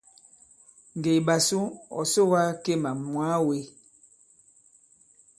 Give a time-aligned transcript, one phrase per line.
[0.97, 1.59] Ŋgè i ɓasu
[1.99, 3.59] ɔ̀ soga Kemà mwàa wē.